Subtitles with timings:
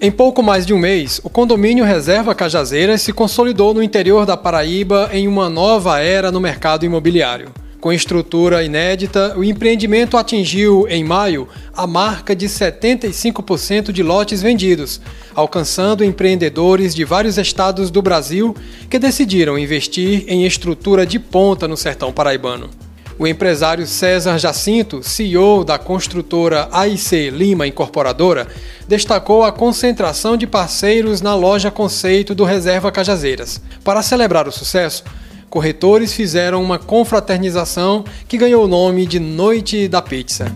[0.00, 4.36] Em pouco mais de um mês, o condomínio Reserva Cajazeiras se consolidou no interior da
[4.36, 7.50] Paraíba em uma nova era no mercado imobiliário.
[7.80, 15.00] Com estrutura inédita, o empreendimento atingiu, em maio, a marca de 75% de lotes vendidos,
[15.34, 18.54] alcançando empreendedores de vários estados do Brasil
[18.88, 22.70] que decidiram investir em estrutura de ponta no sertão paraibano.
[23.18, 28.46] O empresário César Jacinto, CEO da construtora AIC Lima Incorporadora,
[28.86, 33.60] destacou a concentração de parceiros na loja conceito do Reserva Cajazeiras.
[33.82, 35.02] Para celebrar o sucesso,
[35.50, 40.52] corretores fizeram uma confraternização que ganhou o nome de Noite da Pizza.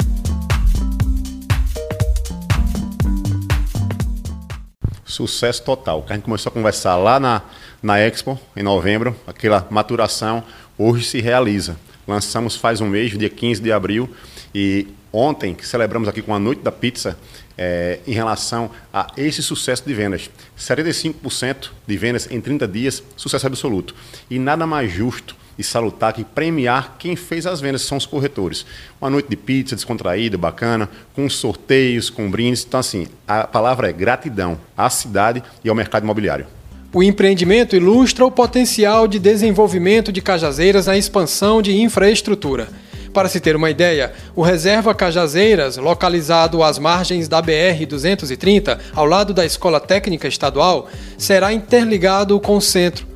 [5.05, 6.07] Sucesso total.
[6.09, 7.43] A gente começou a conversar lá na,
[7.83, 10.45] na Expo, em novembro, aquela maturação,
[10.79, 11.77] hoje se realiza.
[12.07, 14.11] Lançamos faz um mês, dia 15 de abril,
[14.55, 17.17] e ontem celebramos aqui com a Noite da Pizza
[17.57, 20.31] é, em relação a esse sucesso de vendas.
[20.59, 23.95] 75% de vendas em 30 dias, sucesso absoluto.
[24.31, 28.65] E nada mais justo e salutar que premiar quem fez as vendas, são os corretores.
[29.01, 32.65] Uma noite de pizza descontraída, bacana, com sorteios, com brindes.
[32.65, 36.47] Então, assim, a palavra é gratidão à cidade e ao mercado imobiliário.
[36.95, 42.69] O empreendimento ilustra o potencial de desenvolvimento de Cajazeiras na expansão de infraestrutura.
[43.15, 49.33] Para se ter uma ideia, o Reserva Cajazeiras, localizado às margens da BR-230, ao lado
[49.33, 53.07] da Escola Técnica Estadual, será interligado com o centro,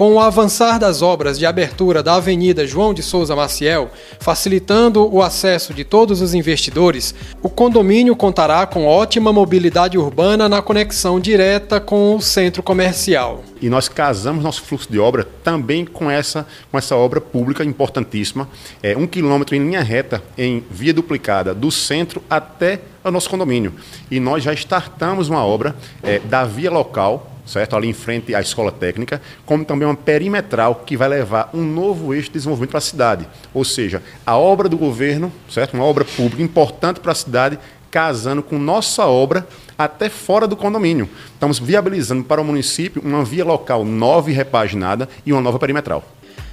[0.00, 5.20] com o avançar das obras de abertura da Avenida João de Souza Maciel, facilitando o
[5.20, 11.78] acesso de todos os investidores, o condomínio contará com ótima mobilidade urbana na conexão direta
[11.78, 13.44] com o centro comercial.
[13.60, 18.48] E nós casamos nosso fluxo de obra também com essa, com essa obra pública importantíssima,
[18.82, 23.74] é um quilômetro em linha reta, em via duplicada, do centro até o nosso condomínio.
[24.10, 27.76] E nós já startamos uma obra é, da via local certo?
[27.76, 32.14] Ali em frente à escola técnica, como também uma perimetral que vai levar um novo
[32.14, 33.28] eixo de desenvolvimento para a cidade.
[33.52, 35.74] Ou seja, a obra do governo, certo?
[35.74, 37.58] Uma obra pública importante para a cidade,
[37.90, 41.08] casando com nossa obra até fora do condomínio.
[41.32, 46.04] Estamos viabilizando para o município uma via local nova e repaginada e uma nova perimetral.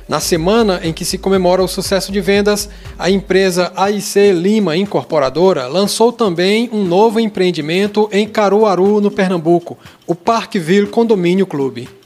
[0.08, 5.68] Na semana em que se comemora o sucesso de vendas, a empresa AIC Lima Incorporadora
[5.68, 11.97] lançou também um novo empreendimento em Caruaru, no Pernambuco, o Parkville Condomínio Clube.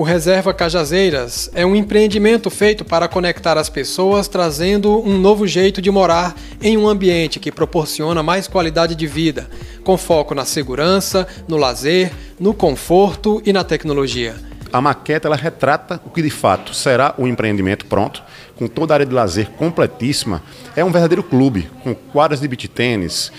[0.00, 5.82] O Reserva Cajazeiras é um empreendimento feito para conectar as pessoas, trazendo um novo jeito
[5.82, 9.50] de morar em um ambiente que proporciona mais qualidade de vida,
[9.84, 14.34] com foco na segurança, no lazer, no conforto e na tecnologia.
[14.72, 18.22] A maqueta ela retrata o que de fato será o empreendimento pronto,
[18.56, 20.42] com toda a área de lazer completíssima.
[20.74, 23.30] É um verdadeiro clube, com quadras de beach tênis,